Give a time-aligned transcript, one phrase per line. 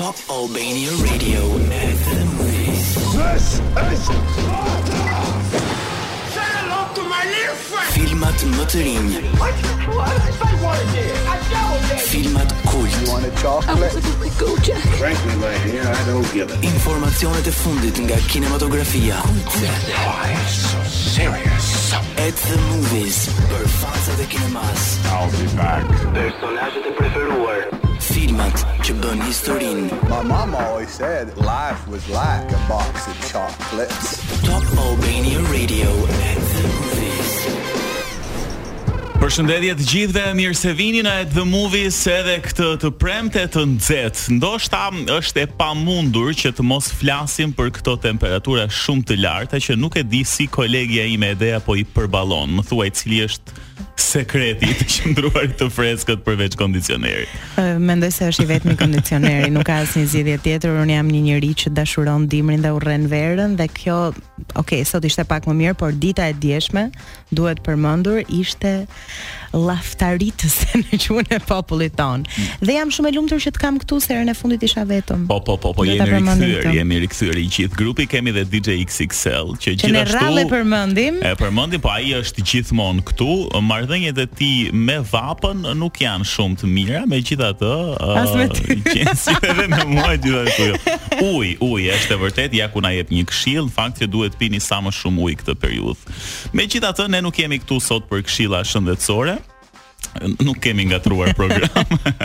[0.00, 2.50] Top Albania Radio at the
[3.12, 4.79] This is.
[8.20, 9.08] Filmat modeling.
[9.40, 9.54] What?
[9.96, 10.08] What?
[10.08, 11.26] I wanted it.
[11.26, 12.04] I double it.
[12.10, 13.06] Filmat kult.
[13.06, 13.94] You want a chocolate?
[13.94, 14.82] I Kojak.
[14.98, 16.56] Frankly, my dear, I don't give a.
[16.70, 20.82] Informationen te fundit nga kinematografia, Why so
[21.14, 21.92] serious?
[22.26, 23.16] At the movies,
[23.50, 24.82] për fansa dhe kinemas.
[25.16, 25.84] I'll be back.
[26.12, 27.58] Personazhet e preferuar.
[28.12, 29.84] Filmat që bën historinë.
[30.12, 34.08] My mom always said life was like a box of chocolates.
[34.44, 35.79] Top Albania Radio.
[39.30, 44.24] Përshëndetje të gjithëve, mirë se vini në The Movies edhe këtë të premte të nxehtë.
[44.40, 44.80] Ndoshta
[45.20, 50.00] është e pamundur që të mos flasim për këto temperatura shumë të larta që nuk
[50.02, 52.56] e di si kolegja ime Edea apo i përballon.
[52.58, 53.62] Më thuaj cili është
[53.96, 57.26] sekreti të qëndruar të freskët përveç kondicioneri.
[57.80, 60.74] Mendoj se është i vetmi kondicioneri, nuk ka asnjë zgjidhje tjetër.
[60.82, 63.98] Unë jam një njerëz që dashuron dimrin dhe urren verën dhe kjo,
[64.60, 66.88] okay, sot ishte pak më mirë, por dita e djeshme
[67.34, 68.76] duhet përmendur ishte
[69.56, 72.22] laftaritëse në quen e popullit ton.
[72.22, 72.48] Mm.
[72.68, 75.24] Dhe jam shumë e lumtur që të kam këtu se rënë e fundit isha vetëm.
[75.30, 79.54] Po, po, po, po, jemi rikëthyër, jemi rikëthyër i gjithë grupi, kemi dhe DJ XXL,
[79.62, 81.18] që, që në rralë e përmëndim.
[81.32, 83.30] E përmëndim, po aji është gjithmonë këtu,
[83.70, 87.72] Mardhenje e ti me vapën nuk janë shumë të mira, me gjitha të...
[88.22, 88.78] As me ty.
[88.90, 90.80] Qenësi dhe me mua gjitha të kujo.
[91.30, 94.38] Uj, uj, është e vërtet, ja ku na jep një këshil, në fakt që duhet
[94.40, 96.18] pini sa më shumë uj këtë periudhë.
[96.56, 99.39] Me gjitha të, ne nuk jemi këtu sot për këshila shëndetësore,
[100.18, 101.70] nuk kemi ngatruar program.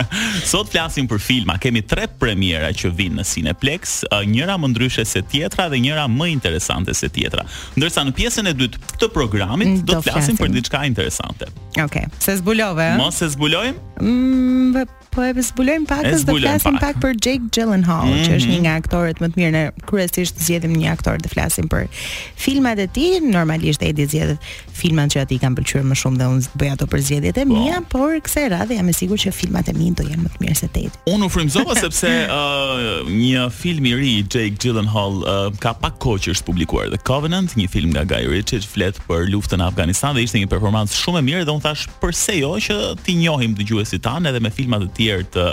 [0.46, 1.58] Sot flasim për filma.
[1.62, 6.30] Kemi tre premiera që vijnë në Cineplex, njëra më ndryshe se tjetra dhe njëra më
[6.34, 7.44] interesante se tjetra.
[7.78, 11.48] Ndërsa në pjesën e dytë të programit mm, do të flasim për diçka interesante.
[11.72, 12.06] Okej, okay.
[12.22, 12.84] se zbulove.
[12.94, 12.98] Eh?
[13.00, 13.80] Mos se zbulojmë?
[14.00, 14.84] Mm,
[15.16, 16.98] po e zbulojmë pak, do të flasim pak.
[16.98, 18.26] pak për Jake Gyllenhaal, mm -hmm.
[18.26, 18.64] që është një mhm.
[18.66, 21.86] nga aktorët më të mirë në kryesisht zgjedhim një aktor të flasim për
[22.36, 23.06] filmat e tij.
[23.24, 24.36] Normalisht ai zgjedh
[24.72, 27.52] filmat që ati kanë pëlqyer më shumë dhe unë bëj ato për zgjedhjet e po.
[27.54, 30.40] mia por kësaj radhe jam e sigurt që filmat e mi do jenë më të
[30.42, 30.94] mirë se tet.
[31.10, 36.24] Unë u frimzova sepse uh, një film i ri Jake Gyllenhaal uh, ka pak kohë
[36.26, 39.66] që është publikuar, The Covenant, një film nga Guy Ritchie, që flet për luftën në
[39.68, 43.18] Afganistan dhe ishte një performancë shumë e mirë dhe unë thash përse jo që ti
[43.20, 45.46] njohim dgjuesit tanë edhe me filmat e tjerë të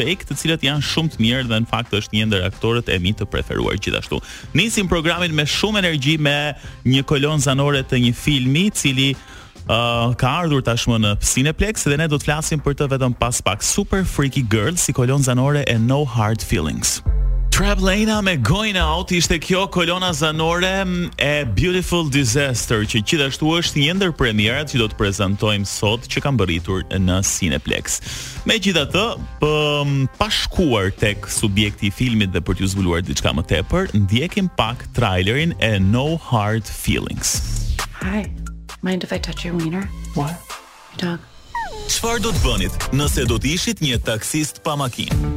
[0.00, 2.98] Jake, të cilët janë shumë të mirë dhe në fakt është një ndër aktorët e
[3.04, 4.20] mi të preferuar gjithashtu.
[4.58, 6.36] Nisim programin me shumë energji me
[6.90, 9.12] një kolon zanore të një filmi i cili
[9.68, 13.42] uh, ka ardhur tashmë në Cineplex dhe ne do të flasim për të vetëm pas
[13.44, 17.00] pak Super Freaky Girl si kolon zanore e No Hard Feelings.
[17.50, 20.70] Trap Lena me Going Out ishte kjo kolona zanore
[21.20, 26.22] e Beautiful Disaster që gjithashtu është një ndër premierat që do të prezantojmë sot që
[26.24, 27.98] kanë bërritur në Cineplex.
[28.48, 29.04] Me gjitha të,
[29.42, 34.86] pa shkuar tek subjekti i filmit dhe për t'ju zbuluar diçka më tepër, ndjekim pak
[34.96, 37.36] trailerin e No Hard Feelings.
[38.00, 38.30] Hi.
[38.82, 39.84] Mind if I touch your wiener?
[40.14, 40.34] What?
[40.98, 41.20] Your dog.
[41.90, 45.28] Çfar do të bënit nëse do të ishit një taksist pa makinë?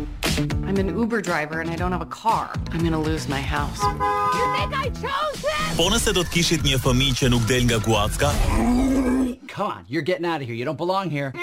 [0.70, 2.50] I'm an Uber driver and I don't have a car.
[2.72, 3.78] I'm going to lose my house.
[3.81, 5.76] You think I chose this?
[5.78, 8.31] Po nëse do të kishit një fëmijë që nuk del nga guacka?
[9.48, 10.56] Come on, you're getting out of here.
[10.56, 11.34] You don't belong here.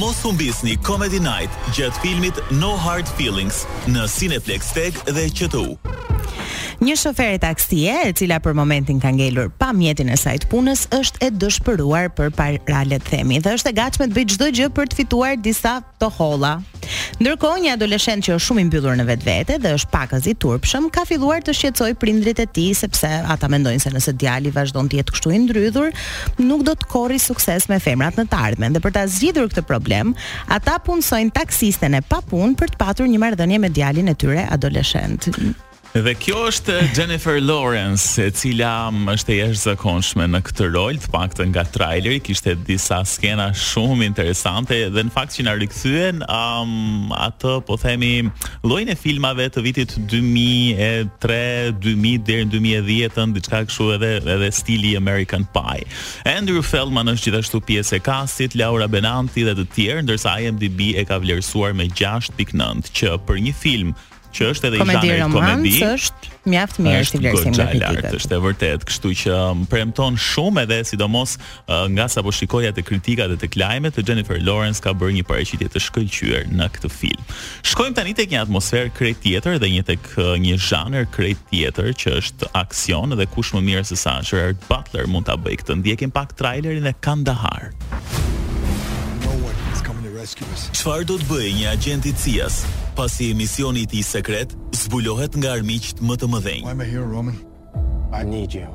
[0.00, 5.66] Mos humbisni Comedy Night gjatë filmit No Hard Feelings në Cineplex Tech dhe QTU.
[6.76, 10.48] Një shofer e taksie, e cila për momentin ka ngelur pa mjetin e saj të
[10.52, 13.38] punës, është e dëshpëruar për para të themi.
[13.40, 16.58] Dhe është e gatshme të bëjë çdo gjë për të fituar disa to holla.
[17.24, 20.90] Ndërkohë, një adoleshent që është shumë i mbyllur në vetvete dhe është pakaz i turpshëm,
[20.92, 25.00] ka filluar të shqetësoj prindrit e tij sepse ata mendojnë se nëse djali vazhdon të
[25.00, 25.94] jetë kështu i ndrydhur,
[26.44, 28.76] nuk do të korrë sukses me femrat në të ardhmen.
[28.76, 30.12] Dhe për ta zgjidhur këtë problem,
[30.52, 35.32] ata punsojnë taksisten e papunë për të patur një marrëdhënie me djalin e tyre adoleshent.
[35.94, 38.70] Dhe kjo është Jennifer Lawrence, e cila
[39.14, 44.76] është e jashtëzakonshme në këtë rol, të paktën nga traileri, kishte disa skena shumë interesante
[44.92, 48.10] dhe në fakt që na rikthyen um, atë, po themi,
[48.68, 54.96] llojin e filmave të vitit 2003, 2000 deri në 2010, diçka kështu edhe edhe stili
[55.00, 55.86] American Pie.
[56.28, 61.06] Andrew Feldman është gjithashtu pjesë e kastit, Laura Benanti dhe të tjerë, ndërsa IMDb e
[61.08, 63.94] ka vlerësuar me 6.9, që për një film
[64.36, 65.72] që është edhe një i zhanrit komedi.
[65.78, 68.08] Komedi është mjaft mirë si vlerësim në kritikët.
[68.16, 72.34] Është e vërtet, kështu që më um, premton shumë edhe sidomos uh, nga sa po
[72.36, 76.52] shikoja te kritika dhe tek lajmet të Jennifer Lawrence ka bërë një paraqitje të shkëlqyer
[76.56, 77.32] në këtë film.
[77.72, 81.92] Shkojmë tani tek një atmosferë krejt tjetër dhe një tek uh, një zhanër krejt tjetër
[82.02, 85.80] që është aksion dhe kush më mirë se sa Gerard Butler mund ta bëjë këtë.
[85.82, 87.70] Ndjekim pak trailerin e Kandahar.
[90.34, 92.64] Çfarë do të bëjë një agent i CIA-s
[92.98, 96.62] pasi emisioni i tij sekret zbulohet nga armiqt më të mëdhenj?
[96.66, 97.36] I'm here, Roman.
[98.10, 98.66] I need you.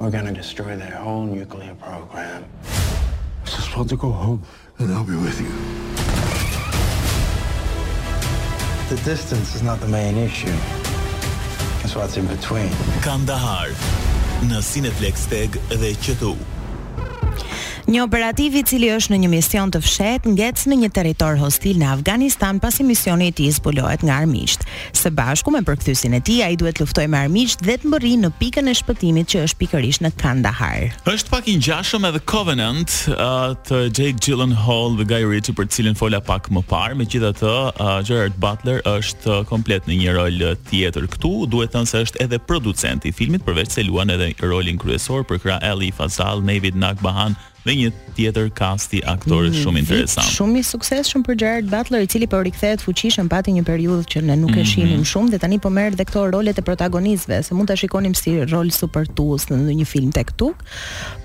[0.00, 2.42] We're gonna destroy their whole nuclear program.
[2.66, 4.42] I just want to go home
[4.80, 5.52] and I'll be with you.
[8.90, 10.56] The distance is not the main issue.
[11.86, 12.74] It's what's in between.
[13.06, 13.70] Kandahar
[14.50, 16.34] në Cineplex Tag dhe QTU.
[17.92, 21.76] Një operativ i cili është në një mision të fshehtë ngjec në një territor hostil
[21.82, 24.62] në Afganistan pasi misioni i tij zbulohet nga armiqt.
[24.96, 28.30] Së bashku me përkthysin e tij ai duhet luftojë me armiqt dhe të mbërrin në
[28.40, 30.86] pikën e shpëtimit që është pikërisht në Kandahar.
[31.12, 36.00] Është pak i ngjashëm edhe Covenant uh, të Jake Gyllenhaal dhe Guy Ritchie për cilin
[36.00, 41.34] fola pak më parë, megjithatë uh, Gerard Butler është komplet në një rol tjetër këtu,
[41.52, 45.44] duhet thënë se është edhe producenti i filmit përveç se luan edhe rolin kryesor për
[45.44, 50.26] kra Ali Fazal, David Nagbahan, dhe një tjetër kasti aktorë mm, shumë interesant.
[50.34, 54.22] Shumë i suksesshëm për Gerard Butler, i cili po rikthehet fuqishëm pati një periudhë që
[54.26, 54.68] ne nuk e mhm.
[54.68, 55.10] shihnim mm -hmm.
[55.12, 58.34] shumë dhe tani po merr dhe këto rolet e protagonistëve, se mund ta shikonim si
[58.52, 60.62] rol supertues në ndonjë film tek tuk,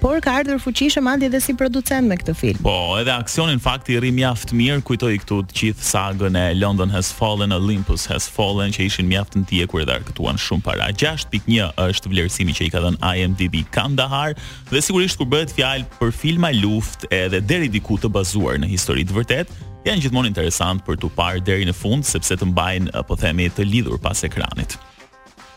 [0.02, 2.62] por ka ardhur fuqishëm madje edhe si producent me këtë film.
[2.70, 6.46] Po, edhe aksioni në fakt i rri mjaft mirë, kujtoi këtu të gjithë sagën e
[6.56, 10.62] London Has Fallen, Olympus Has Fallen, që ishin mjaft në tije kur edhe arkëtuan shumë
[10.62, 10.86] para.
[10.92, 14.34] 6.1 është vlerësimi që i ka dhënë IMDb Kandahar
[14.72, 19.06] dhe sigurisht kur bëhet fjalë për filma luftë edhe deri diku të bazuar në histori
[19.08, 23.16] të vërtetë janë gjithmonë interesant për tu parë deri në fund sepse të mbajnë po
[23.22, 24.76] themi të lidhur pas ekranit.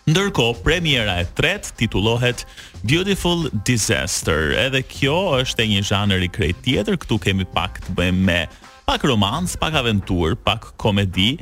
[0.07, 2.45] Ndërkohë, premiera e tretë titullohet
[2.87, 4.55] Beautiful Disaster.
[4.63, 8.41] Edhe kjo është e një zhanri krejt tjetër, këtu kemi pak të bëjmë me
[8.87, 11.33] pak romans, pak aventur, pak komedi,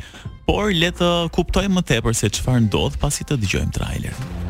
[0.49, 4.47] por le të kuptojmë më tepër se çfarë ndodh pasi të dëgjojmë trailerin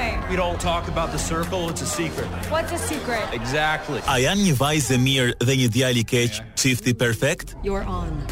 [0.00, 0.28] going?
[0.28, 2.26] We don't talk about the circle, it's a secret.
[2.50, 3.22] What's a secret?
[3.32, 4.00] Exactly.
[4.08, 7.54] A janë një vajzë mirë dhe një djalë i keq, çifti perfekt?
[7.64, 8.10] You're on.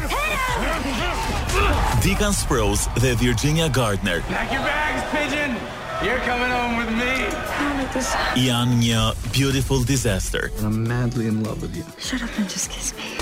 [2.01, 4.21] Deacon Sprouse dhe Virginia Gardner.
[4.21, 5.57] Pack your bags, pigeon.
[6.01, 7.27] You're coming home with me.
[7.29, 8.99] I janë një
[9.33, 10.51] beautiful disaster.
[10.59, 11.83] And I'm madly in love with you.
[11.97, 13.17] Shut up and just kiss me.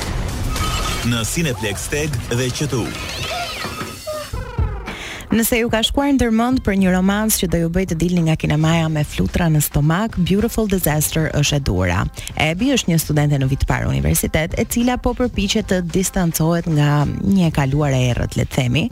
[1.07, 3.26] Në Cineplex Tag dhe QTU.
[5.27, 8.21] Nëse ju ka shkuar në dërmënd për një romans që do ju bëjt të dilni
[8.29, 11.97] nga kinemaja me flutra në stomak, Beautiful Disaster është e dura.
[12.39, 17.03] Ebi është një studente në vitë parë universitet, e cila po përpiqet të distancohet nga
[17.07, 18.85] një e kaluar e errët, le të themi,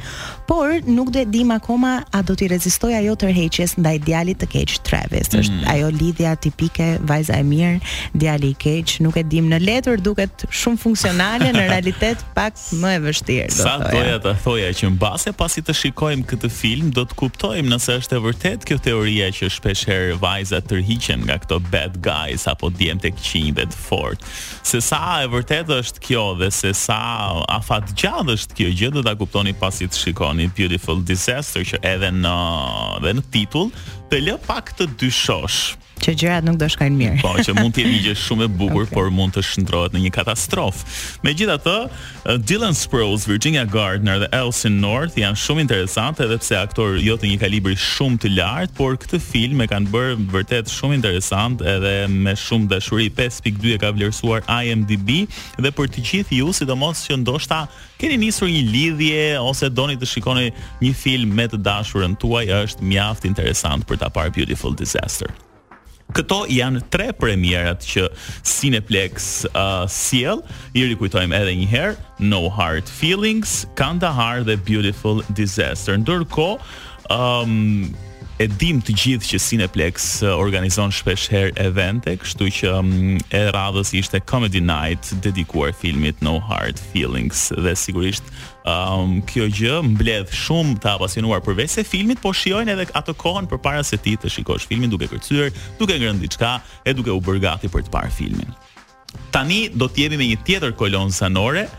[0.50, 4.76] por nuk do dim akoma a do t'i rezistoj ajo tërheqjes ndaj djalit të keq
[4.92, 5.32] Travis.
[5.32, 5.40] Mm.
[5.40, 7.80] Është ajo lidhja tipike, vajza e mirë,
[8.14, 12.94] djali i keq, nuk e dim në letër duket shumë funksionale, në realitet pak më
[13.00, 13.50] e vështirë.
[13.56, 18.18] Sa doja thoja që mbase pasi të shikojmë këtë film do të kuptojmë nëse është
[18.18, 23.12] e vërtet kjo teoria që shpeshherë vajzat tërhiqen nga këto bad guys apo djem të
[23.18, 24.26] këqin dhe të fort.
[24.66, 27.00] Se sa e vërtet është kjo dhe se sa
[27.68, 32.36] fat gjadë është kjo gjë dhe da kuptoni pasit shikoni Beautiful Disaster që edhe në,
[33.06, 33.70] dhe në titull
[34.12, 35.76] të lë pak të dyshosh.
[36.04, 37.20] Që gjërat nuk do shkajnë mirë.
[37.24, 38.94] Po, që mund të jetë një gjë shumë e bukur, okay.
[38.96, 40.90] por mund të shndrohet në një katastrofë.
[41.24, 41.76] Megjithatë,
[42.50, 47.30] Dylan Sprouls, Virginia Gardner dhe Elsin North janë shumë interesante edhe pse aktor jo të
[47.32, 51.96] një kalibri shumë të lartë, por këtë film e kanë bërë vërtet shumë interesant edhe
[52.12, 55.22] me shumë dashuri 5.2 e ka vlerësuar IMDb
[55.64, 57.64] dhe për të gjithë ju, sidomos që ndoshta
[58.02, 60.50] keni nisur një lidhje ose doni të shikoni
[60.84, 65.32] një film me të dashurën tuaj, është mjaft interesant për ta parë Beautiful Disaster.
[66.16, 68.08] Këto janë tre premierat që
[68.48, 70.40] Cineplex uh, sjell.
[70.78, 71.96] I rikujtojmë edhe një herë
[72.30, 76.00] No Hard Feelings, Kandahar dhe Beautiful Disaster.
[76.00, 76.76] Ndërkohë,
[77.12, 77.96] ëm um,
[78.40, 82.90] e dim të gjithë që Cineplex organizon shpesh herë evente, kështu që um,
[83.32, 88.28] e radhës ishte Comedy Night dedikuar filmit No Hard Feelings dhe sigurisht
[88.68, 93.48] um, kjo gjë mbledh shumë të apasionuar për vese filmit, po shiojnë edhe atë kohën
[93.52, 97.24] për para se ti të shikosh filmin duke kërcyër, duke ngrën diçka e duke u
[97.24, 98.52] bërgati për të parë filmin.
[99.32, 101.70] Tani do t'jemi me një tjetër kolon sanore,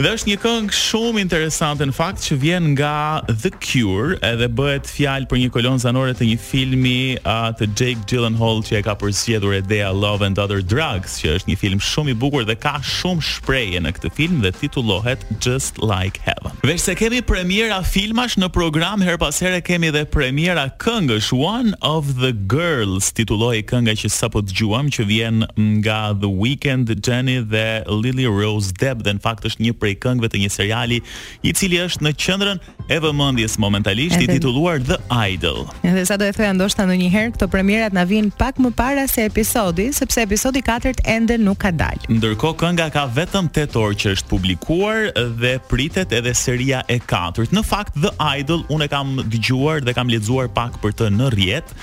[0.00, 4.88] Dhe është një këngë shumë interesante në fakt që vjen nga The Cure, edhe bëhet
[4.88, 8.94] fjalë për një kolon zanore të një filmi uh, të Jake Gyllenhaal që e ka
[8.98, 12.78] përzgjedhur Edea Love and Other Drugs, që është një film shumë i bukur dhe ka
[12.88, 16.56] shumë shprehje në këtë film dhe titullohet Just Like Heaven.
[16.66, 21.76] Vesh se kemi premiera filmash në program, her pas here kemi edhe premiera këngësh One
[21.84, 25.44] of the Girls, titulloi kënga që sapo dëgjuam që vjen
[25.84, 30.30] nga The Weeknd, Jenny dhe Lily Rose Depp dhe në fakt është një prej këngëve
[30.30, 31.00] të një seriali
[31.42, 32.60] i cili është në qendrën
[32.92, 34.98] e vëmendjes momentalisht i titulluar The
[35.32, 35.64] Idol.
[35.86, 39.26] Edhe sa do e thoya ndoshta ndonjëherë këto premierat na vijnë pak më para se
[39.26, 42.06] episodi, sepse episodi 4 ende nuk ka dalë.
[42.18, 45.10] Ndërkohë kënga ka vetëm 8 orë që është publikuar
[45.42, 47.50] dhe pritet edhe seria e 4.
[47.52, 51.32] Në fakt The Idol unë e kam dëgjuar dhe kam lexuar pak për të në
[51.36, 51.74] rjet,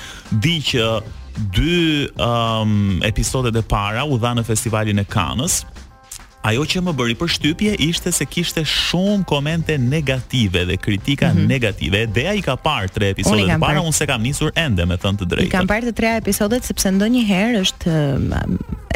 [0.44, 0.86] di që
[1.40, 1.82] dy
[2.20, 5.62] um, episodet e para u dha në festivalin e Cannes,
[6.46, 11.48] ajo që më bëri përshtypje ishte se kishte shumë komente negative dhe kritika mm -hmm.
[11.50, 12.06] negative.
[12.08, 15.18] Dea i ka parë tre episode të para, unë se kam nisur ende me thënë
[15.20, 15.48] të drejtën.
[15.50, 17.98] I kam parë të tre episodet sepse ndonjëherë është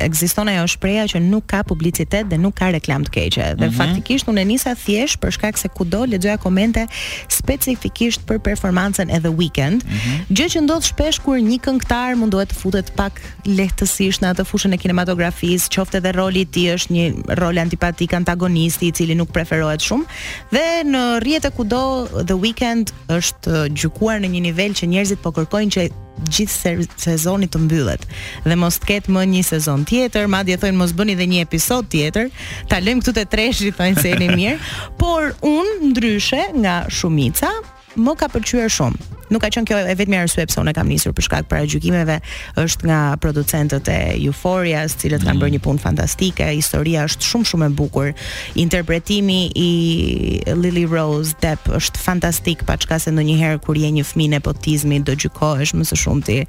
[0.04, 3.48] ekziston ajo shpreha që nuk ka publicitet dhe nuk ka reklam të keqe.
[3.56, 3.78] Dhe mm -hmm.
[3.80, 6.88] faktikisht unë nisa thjesht për shkak se kudo lexoja komente
[7.40, 10.20] specifikisht për performancën e The Weeknd, mm -hmm.
[10.38, 13.14] gjë që ndodh shpesh kur një këngëtar mundohet të futet pak
[13.58, 17.06] lehtësisht në atë fushën e kinematografisë, qoftë edhe roli i tij është një
[17.42, 20.06] rol antipatik antagonisti i cili nuk preferohet shumë
[20.54, 21.82] dhe në rrjetet kudo
[22.30, 22.86] The Weeknd
[23.18, 25.82] është gjykuar në një nivel që njerëzit po kërkojnë që
[26.34, 28.06] gjithë sezonit të mbyllet
[28.46, 31.90] dhe mos të ketë më një sezon tjetër, madje thonë mos bëni edhe një episod
[31.94, 32.30] tjetër,
[32.70, 34.56] ta lëm këtu të treshi thonë se jeni mirë,
[35.02, 37.52] por un ndryshe nga shumica,
[37.96, 41.14] më ka pëlqyer shumë nuk ka qenë kjo e vetmja arsye pse unë kam nisur
[41.16, 42.18] për shkak para gjykimeve,
[42.60, 45.28] është nga producentët e Euphoria, të cilët mm.
[45.28, 45.44] kanë mhm.
[45.44, 48.12] bërë një punë fantastike, historia është shumë shumë e bukur,
[48.64, 49.70] interpretimi i
[50.60, 55.16] Lily Rose Depp është fantastik, pa çka se ndonjëherë kur je një fëmijë nepotizmi do
[55.20, 56.40] gjykohesh më së shumti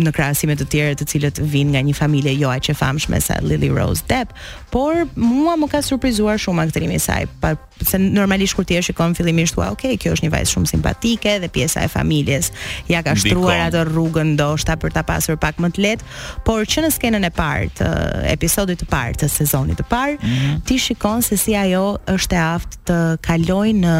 [0.00, 0.14] në
[0.50, 3.70] me të tjera të cilët vijnë nga një familje jo aq e famshme sa Lily
[3.72, 4.34] Rose Depp,
[4.70, 8.82] por mua më ka surprizuar shumë aktrimi i saj, pa se normalisht kur ti e
[8.82, 12.50] shikon fillimisht ua, okay, kjo është një vajzë shumë simpatike dhe pjesa e familjes
[12.90, 16.12] ja ka shtruar atë rrugën ndoshta për ta pasur pak më të lehtë,
[16.46, 17.90] por që në skenën e parë të
[18.34, 20.62] episodit të parë të sezonit të parë, mm -hmm.
[20.68, 23.96] ti shikon se si ajo është e aftë të kalojë në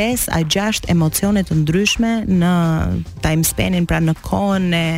[0.00, 2.50] 5 a 6 emocione të ndryshme në
[3.20, 4.90] time spanin, pra në kohën e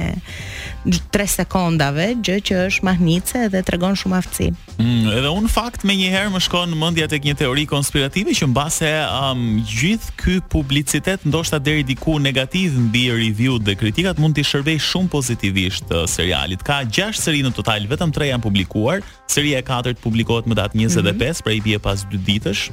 [1.14, 4.48] 3 sekondave, gjë që është mahnitse dhe tregon shumë aftësi.
[4.82, 8.48] mm, edhe un fakt më njëherë më shkon në mendje tek një teori konspirative që
[8.50, 14.42] mbase um, gjithë ky publicitet ndoshta deri diku negativ mbi review-t dhe kritikat mund t'i
[14.48, 16.62] shërbej shumë pozitivisht uh, serialit.
[16.66, 19.02] Ka 6 seri në total, vetëm 3 janë publikuar.
[19.26, 21.42] Seria e 4-të publikohet më datë 25, mm -hmm.
[21.44, 22.70] pra i bie pas 2 ditësh,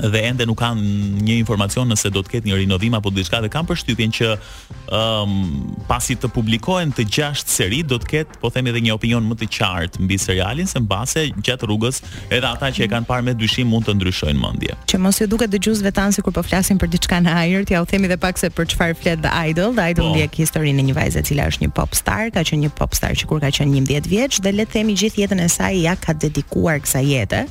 [0.00, 0.80] dhe ende nuk kanë
[1.28, 4.88] një informacion nëse do të ketë një rinovim apo diçka dhe kanë përshtypjen që ëm
[4.92, 5.58] um,
[5.88, 9.36] pasi të publikohen të gjashtë seri do të ketë po themi edhe një opinion më
[9.42, 12.00] të qartë mbi serialin se mbase gjatë rrugës
[12.32, 14.76] edhe ata që e kanë parë me dyshim mund të ndryshojnë mendje.
[14.90, 17.88] Që mos ju duket dëgjuesve tan sikur po flasin për diçka në ajër, t'ja u
[17.90, 20.14] themi edhe pak se për çfarë flet The Idol, The Idol po.
[20.16, 20.42] ndjek oh.
[20.46, 23.42] historinë e një vajze e cila është një popstar, ka qenë një popstar që kur
[23.44, 26.80] ka qenë 11 vjeç dhe le të themi gjithë jetën e saj ja ka dedikuar
[26.84, 27.42] kësaj jete.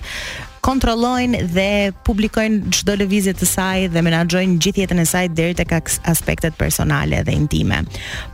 [0.66, 5.76] kontrollojnë dhe publikojnë çdo lëvizje të saj dhe menaxhojnë gjithë jetën e saj deri tek
[6.10, 7.78] aspektet personale dhe intime.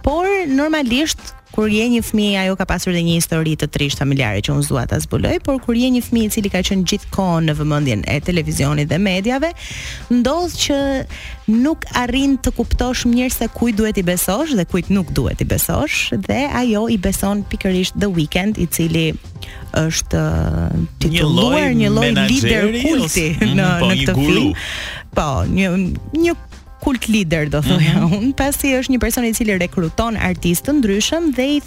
[0.02, 1.20] Por normalisht
[1.54, 4.64] kur je një fëmijë ajo ka pasur dhe një histori të trisht familjare që unë
[4.66, 8.02] zuat ta zbuloj, por kur je një fëmijë i cili ka qenë gjithkohon në vëmendjen
[8.10, 9.52] e televizionit dhe mediave,
[10.10, 10.78] ndodh që
[11.64, 15.48] nuk arrin të kuptosh mirë se kujt duhet i besosh dhe kujt nuk duhet i
[15.54, 19.04] besosh dhe ajo i beson pikërisht The Weeknd i cili
[19.78, 20.24] është
[21.04, 24.50] titulluar një lloj lider kulti në mhm, po, në këtë film.
[25.14, 25.70] Po, një
[26.18, 26.36] një
[26.84, 28.18] kult lider do thoya mm -hmm.
[28.20, 31.58] un pasi është një person i cili rekruton artistë ndryshëm dhe i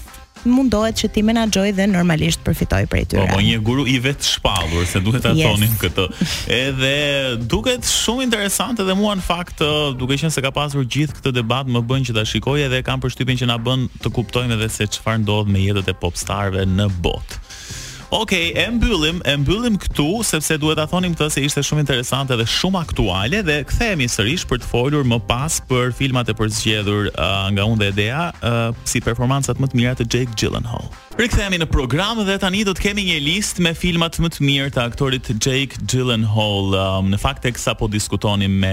[0.54, 3.24] mundohet që ti menaxhoj dhe normalisht përfitoj prej tyre.
[3.32, 5.74] Po, po një guru i vetë shpallur, se duhet ta yes.
[5.84, 6.06] këtë.
[6.58, 6.96] Edhe
[7.54, 9.60] duket shumë interesante dhe mua në fakt,
[9.98, 13.02] duke qenë se ka pasur gjithë këtë debat, më bën që ta shikoj edhe kam
[13.04, 16.86] përshtypjen që na bën të kuptojmë edhe se çfarë ndodh me jetët e popstarve në
[17.04, 17.34] botë.
[18.12, 21.82] Okej, okay, e mbyllim, e mbyllim këtu sepse duhet ta thonim këtë se ishte shumë
[21.84, 26.36] interesante dhe shumë aktuale dhe kthehemi sërish për të folur më pas për filmat e
[26.40, 30.88] përzgjedhur uh, nga unë dhe Idea, uh, si performancat më të mira të Jake Gyllenhaal.
[31.18, 34.72] Rikthehemi në program dhe tani do të kemi një listë me filmat më të mirë
[34.76, 36.76] të aktorit Jake Gyllenhaal.
[36.78, 38.72] Um, në fakt tek sapo diskutonim me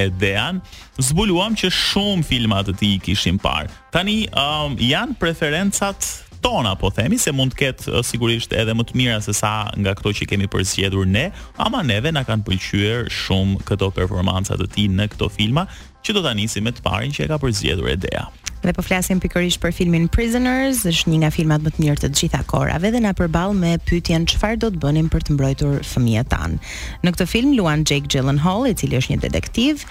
[0.00, 0.58] Edean,
[1.02, 3.68] zbuluam që shumë filma të tij kishim parë.
[3.94, 6.08] Tani um, janë preferencat
[6.44, 9.94] tona, po themi se mund të ketë sigurisht edhe më të mira se sa nga
[9.96, 11.30] këto që kemi përzgjedhur ne,
[11.64, 15.64] ama neve na kanë pëlqyer shumë këto performanca të tij në këto filma
[16.04, 18.26] që do ta nisim me të parin që e ka përzgjedhur Edea.
[18.64, 22.10] Dhe po flasim pikërisht për filmin Prisoners, është një nga filmat më të mirë të
[22.16, 26.30] gjitha kohërave dhe na përball me pyetjen çfarë do të bënim për të mbrojtur fëmijët
[26.32, 26.58] tan.
[27.04, 29.84] Në këtë film luan Jake Gyllenhaal, i cili është një detektiv,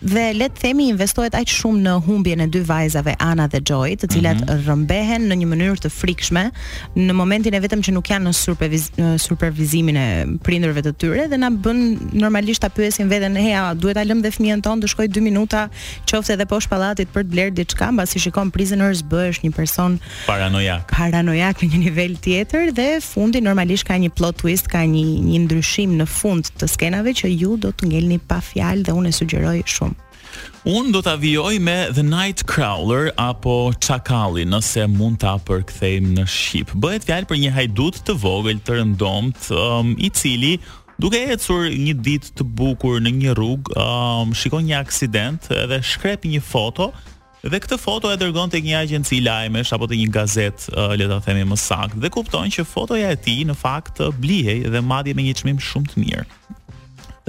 [0.00, 3.96] dhe le të themi investohet aq shumë në humbjen e dy vajzave Ana dhe Joy,
[4.00, 4.60] të cilat mm -hmm.
[4.64, 6.44] rrëmbehen në një mënyrë të frikshme
[6.96, 8.32] në momentin e vetëm që nuk janë në,
[8.96, 10.08] në supervizimin e
[10.44, 14.22] prindërve të tyre dhe na bën normalisht ta pyesin veten, "Hey, a duhet ta lëm
[14.22, 15.68] dhe fëmijën tonë të shkojë 2 minuta
[16.08, 20.88] qoftë edhe poshtë pallatit për të bler diçka?" Mbasi shikon prisoners bësh një person paranojak.
[20.96, 25.38] Paranojak në një nivel tjetër dhe fundi normalisht ka një plot twist, ka një një
[25.44, 29.62] ndryshim në fund të skenave që ju do të ngelni pa fjalë dhe unë sugjeroj
[29.66, 29.89] shumë
[30.68, 36.24] Un do ta vijoj me The Night Crawler apo Çakalli, nëse mund ta përkthejmë në
[36.28, 36.74] shqip.
[36.82, 40.58] Bëhet fjalë për një hajdut të vogël të rëndomt, um, i cili
[41.00, 46.28] duke ecur një ditë të bukur në një rrugë, um, shikon një aksident dhe shkrep
[46.28, 46.90] një foto
[47.40, 51.08] dhe këtë foto e dërgon tek një agjenci lajmesh apo te një gazetë, uh, le
[51.08, 54.84] ta themi më saktë, dhe kupton që fotoja e tij në fakt uh, blihej dhe
[54.84, 56.26] madje me një çmim shumë të mirë.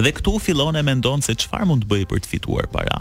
[0.02, 2.96] Dhe këtu fillon e mendon se çfarë mund të bëj për të fituar para.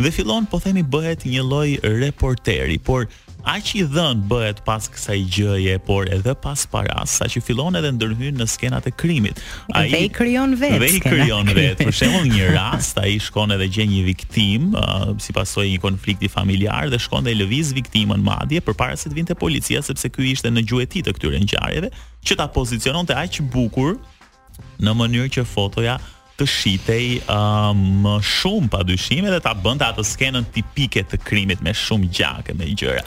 [0.00, 1.70] Dhe fillon po themi bëhet një lloj
[2.00, 3.02] reporteri, por
[3.46, 7.90] aq i dhën bëhet pas kësaj gjëje, por edhe pas paras, sa që fillon edhe
[7.98, 9.42] ndërhyn në skenat e krimit.
[9.76, 10.80] Ai dhe i krijon vetë.
[10.82, 11.84] Dhe i krijon vetë.
[11.90, 16.32] Për shembull, një rast ai shkon edhe gjen një viktim, uh, si pasojë një konflikti
[16.38, 20.50] familjar dhe shkon dhe lëviz viktimën madje përpara se të vinte policia sepse ky ishte
[20.56, 21.92] në gjueti të këtyre ngjarjeve,
[22.26, 23.94] që ta poziciononte aq bukur
[24.82, 26.00] në mënyrë që fotoja
[26.36, 31.62] të shitej uh, më shumë pa dyshime dhe ta bënda atë skenën tipike të krimit
[31.64, 33.04] me shumë gjakë me gjëra.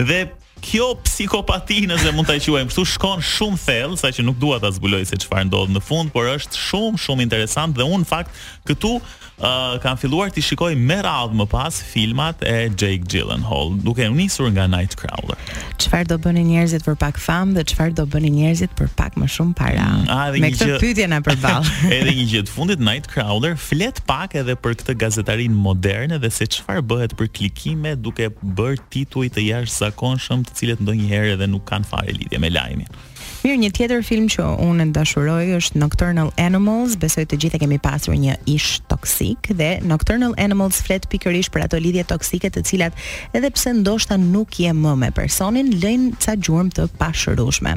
[0.00, 0.20] Dhe
[0.62, 5.02] kjo psikopati nëse mund ta quajmë kështu shkon shumë thellë, saqë nuk dua ta zbuloj
[5.10, 8.34] se çfarë ndodh në fund, por është shumë shumë interesant dhe un fakt
[8.68, 14.04] këtu uh, kam filluar të shikoj me radhë më pas filmat e Jake Gyllenhaal, duke
[14.10, 15.40] u nisur nga Nightcrawler.
[15.80, 19.30] Çfarë do bëni njerëzit për pak famë dhe çfarë do bëni njerëzit për pak më
[19.32, 19.88] shumë para?
[19.96, 20.78] Mm, a, me këtë gjë...
[20.84, 21.66] pyetje na përball.
[21.96, 26.44] edhe një gjë të fundit Nightcrawler flet pak edhe për këtë gazetarin moderne dhe se
[26.58, 31.88] çfarë bëhet për klikime duke bërë tituj të jashtëzakonshëm të cilët ndonjëherë edhe nuk kanë
[31.94, 32.98] fare lidhje me lajmin
[33.40, 37.78] Mirë, një tjetër film që unë dashuroj është Nocturnal Animals, besoj të gjithë e kemi
[37.80, 42.98] pasur një ish toksik dhe Nocturnal Animals flet pikërisht për ato lidhje toksike të cilat
[43.32, 47.72] edhe pse ndoshta nuk je më me personin, lëjnë ca gjurmë të pashërushme.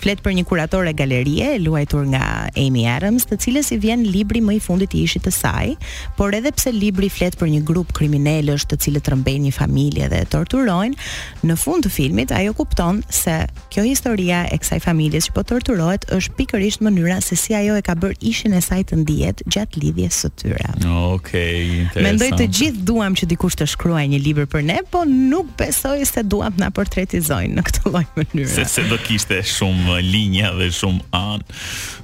[0.00, 2.24] Flet për një kurator e galerie, luajtur nga
[2.64, 5.74] Amy Adams, të cilës i vjen libri më i fundit i ishit të saj,
[6.16, 10.08] por edhe pse libri flet për një grup kriminalësh të cilë të rëmbej një familje
[10.14, 11.12] dhe torturojnë,
[11.44, 16.04] në fund të filmit ajo kupton se kjo historia e kësaj familjes që po torturohet
[16.14, 19.80] është pikërisht mënyra se si ajo e ka bërë ishin e saj të ndihet gjatë
[19.82, 20.68] lidhjes së tyre.
[20.82, 22.06] Okej, okay, interesant.
[22.06, 26.02] Mendoj të gjithë duam që dikush të shkruajë një libër për ne, po nuk besoj
[26.06, 28.52] se duam të na portretizojnë në këtë lloj mënyre.
[28.54, 31.58] Se se do kishte shumë linja dhe shumë anë.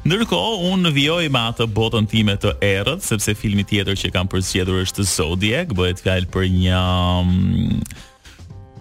[0.08, 4.82] Ndërkohë, unë vijoj me atë botën time të errët, sepse filmi tjetër që kam përzgjedhur
[4.86, 6.84] është Zodiac, bëhet fjalë për një
[7.22, 7.82] mm,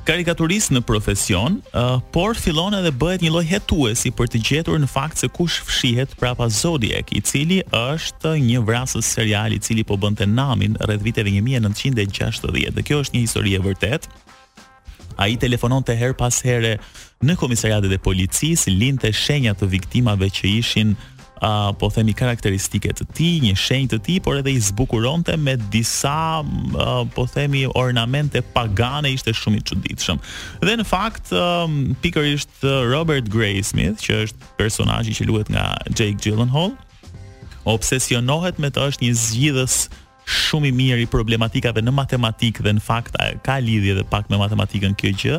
[0.08, 4.88] karikaturist në profesion, uh, por fillon edhe bëhet një lloj hetuesi për të gjetur në
[4.88, 9.98] fakt se kush fshihet prapa Zodiac, i cili është një vrasës serial i cili po
[10.00, 12.72] bënte namin rreth viteve 1960.
[12.78, 14.00] Dhe kjo është një histori e i
[15.17, 16.78] Ai telefononte her pas here
[17.26, 20.96] në komisariatet e policisë, linte shenja të viktimave që ishin
[21.80, 26.41] po themi karakteristike të ti, një shenjë të ti, por edhe i zbukuronte me disa
[26.41, 30.19] uh, po themi ornamente pagane, ishte shumë i çuditshëm.
[30.65, 36.17] Dhe në fakt um, pikërisht Robert Gray Smith, që është personazhi që luhet nga Jake
[36.23, 36.73] Gyllenhaal,
[37.67, 39.82] obsesionohet me të është një zgjidhës
[40.28, 44.36] shumë i mirë i problematikave në matematikë dhe në fakt ka lidhje edhe pak me
[44.41, 45.38] matematikën kjo gjë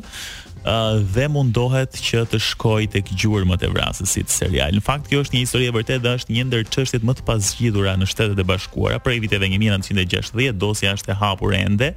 [1.14, 4.74] dhe mundohet që të shkoj të këgjurë më të vrasësit serial.
[4.76, 7.94] Në fakt, kjo është një historie vërtet dhe është një ndër qështet më të pasgjidura
[8.00, 11.94] në shtetet e bashkuara, prej viteve një 1960, dosja është e hapur ende,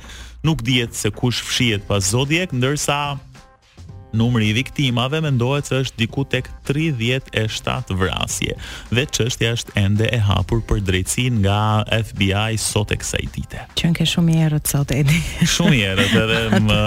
[0.48, 3.02] nuk dhjetë se kush fshiet pas zodiek, ndërsa
[4.14, 8.56] numri i viktimave mendohet se është diku tek 37 vrasje
[8.92, 11.60] dhe çështja është ende e hapur për drejtësinë nga
[12.12, 13.66] FBI sot e kësaj dite.
[13.80, 15.18] Qen ke shumë erët sot Edi.
[15.48, 16.82] shumë erët edhe më,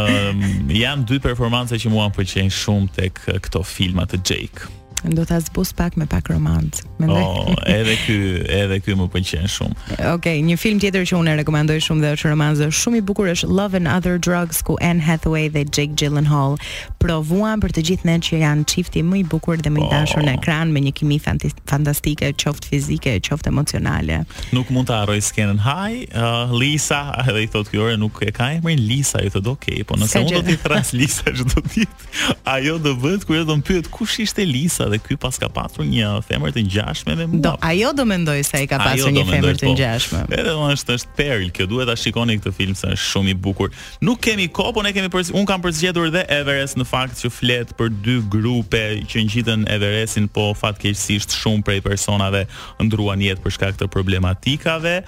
[0.76, 4.70] janë dy performanca që mua më pëlqejnë shumë tek këto filma të Jake
[5.12, 6.84] do ta zbus pak me pak romantik.
[6.98, 7.20] Mendoj.
[7.22, 8.16] Oh, edhe ky,
[8.48, 9.74] edhe ky më pëlqen shumë.
[9.90, 13.04] Okej, okay, një film tjetër që unë e rekomandoj shumë dhe është romanz shumë i
[13.04, 16.54] bukur është Love and Other Drugs ku Anne Hathaway dhe Jake Gyllenhaal
[17.02, 20.24] provuan për të gjithë ne që janë çifti më i bukur dhe më i dashur
[20.24, 20.38] në oh.
[20.38, 24.22] ekran me një kimi fantastike, qoftë fizike, qoftë emocionale.
[24.56, 28.52] Nuk mund ta harroj skenën Hi, uh, Lisa, edhe i thotë kjo nuk e ka
[28.60, 32.10] emrin Lisa, i thotë okay, po nëse unë do t'i thras Lisa çdo ditë,
[32.54, 35.48] ajo do bëhet kur do të më pyet kush ishte Lisa edhe ky pas ka
[35.52, 37.42] pasur një femër të ngjashme me mua.
[37.44, 39.74] Do ajo do mendoj se ai ka pasur ajo një femër të po.
[39.76, 40.22] ngjashme.
[40.28, 40.38] Po.
[40.38, 43.36] Edhe on është është perl, kjo duhet ta shikoni këtë film se është shumë i
[43.46, 43.72] bukur.
[44.06, 47.68] Nuk kemi kohë, po ne kemi un kam përzgjedhur edhe Everest në fakt që flet
[47.78, 52.44] për dy grupe që ngjiten Everestin, po fatkeqësisht shumë prej personave
[52.82, 55.00] ndruan jetë për shkak të problematikave.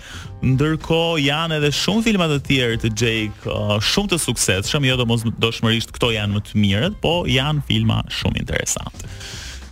[0.46, 5.94] Ndërkohë janë edhe shumë filma të tjerë të Jake uh, shumë të suksesshëm, jo domosdoshmërisht
[5.96, 9.10] këto janë më të mirët, po janë filma shumë interesante.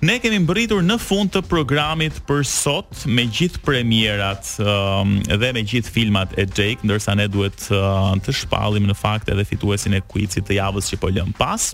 [0.05, 5.63] Ne kemi mbërritur në fund të programit për sot me gjithë premierat um, dhe me
[5.65, 10.03] gjithë filmat e Jake, ndërsa ne duhet uh, të shpallim në fakt edhe fituesin e
[10.05, 11.71] kuicit të javës që po lëm pas.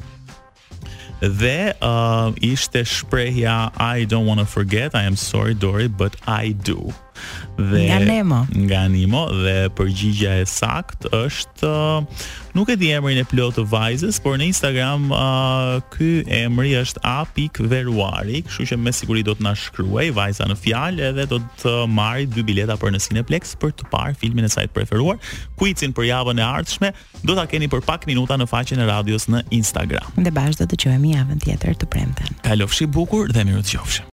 [1.20, 6.54] Dhe uh, ishte shprehja I don't want to forget, I am sorry Dory, but I
[6.70, 6.92] do
[7.60, 8.40] dhe nga Nemo.
[8.54, 12.00] Nga Nemo dhe përgjigja e sakt është uh,
[12.56, 17.02] nuk e di emrin e plot të vajzës, por në Instagram uh, ky emri është
[17.06, 21.74] a.veruari, kështu që me siguri do të na shkruaj vajza në fjalë edhe do të
[22.00, 25.20] marrë dy bileta për në Cineplex për të parë filmin e saj të preferuar.
[25.60, 26.92] Kuicin për javën e ardhshme
[27.26, 30.14] do ta keni për pak minuta në faqen e radios në Instagram.
[30.18, 32.38] Dhe bashkë do të dëgjojmë javën tjetër të premten.
[32.46, 34.06] Kalofshi bukur dhe mirë të qofshi.